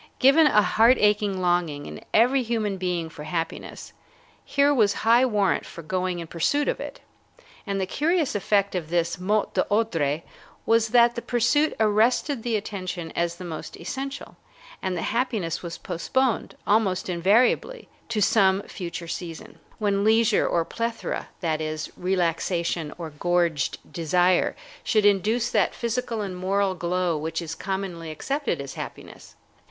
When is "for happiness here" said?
3.07-4.73